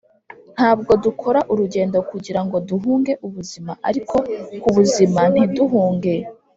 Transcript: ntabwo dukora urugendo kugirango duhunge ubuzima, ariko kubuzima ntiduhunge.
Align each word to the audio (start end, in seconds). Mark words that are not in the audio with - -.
ntabwo 0.55 0.91
dukora 1.03 1.39
urugendo 1.51 1.97
kugirango 2.09 2.55
duhunge 2.69 3.13
ubuzima, 3.27 3.71
ariko 3.89 4.15
kubuzima 4.61 5.21
ntiduhunge. 5.33 6.13